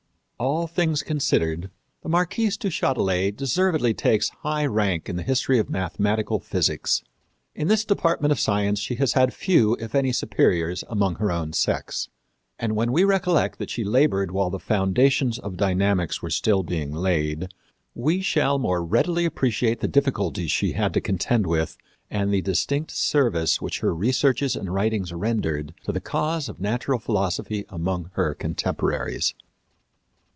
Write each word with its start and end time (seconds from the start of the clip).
All 0.43 0.65
things 0.65 1.03
considered, 1.03 1.69
the 2.01 2.09
Marquise 2.09 2.57
du 2.57 2.69
Châtelet 2.69 3.37
deservedly 3.37 3.93
takes 3.93 4.29
high 4.41 4.65
rank 4.65 5.07
in 5.07 5.15
the 5.15 5.21
history 5.21 5.59
of 5.59 5.69
mathematical 5.69 6.39
physics. 6.39 7.03
In 7.53 7.67
this 7.67 7.85
department 7.85 8.31
of 8.31 8.39
science 8.39 8.79
she 8.79 8.95
has 8.95 9.13
had 9.13 9.35
few, 9.35 9.75
if 9.79 9.93
any, 9.93 10.11
superiors 10.11 10.83
among 10.89 11.17
her 11.17 11.31
own 11.31 11.53
sex. 11.53 12.09
And, 12.57 12.75
when 12.75 12.91
we 12.91 13.03
recollect 13.03 13.59
that 13.59 13.69
she 13.69 13.83
labored 13.83 14.31
while 14.31 14.49
the 14.49 14.57
foundations 14.57 15.37
of 15.37 15.57
dynamics 15.57 16.23
were 16.23 16.31
still 16.31 16.63
being 16.63 16.91
laid, 16.91 17.49
we 17.93 18.19
shall 18.23 18.57
more 18.57 18.83
readily 18.83 19.25
appreciate 19.25 19.79
the 19.79 19.87
difficulties 19.87 20.49
she 20.51 20.71
had 20.71 20.91
to 20.95 21.01
contend 21.01 21.45
with 21.45 21.77
and 22.09 22.31
the 22.33 22.41
distinct 22.41 22.89
service 22.89 23.61
which 23.61 23.81
her 23.81 23.93
researches 23.93 24.55
and 24.55 24.73
writings 24.73 25.13
rendered 25.13 25.75
to 25.83 25.91
the 25.91 26.01
cause 26.01 26.49
of 26.49 26.59
natural 26.59 26.97
philosophy 26.97 27.63
among 27.69 28.09
her 28.13 28.33
contemporaries. 28.33 29.35